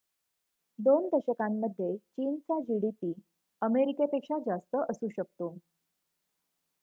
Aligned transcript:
२ 0.79 0.93
दशकांमध्ये 1.09 1.95
चीनचा 1.97 2.57
gdp 2.69 3.11
अमेरिकेपेक्षा 3.61 4.39
जास्त 4.45 4.75
असू 4.81 5.09
शकतो 5.11 5.55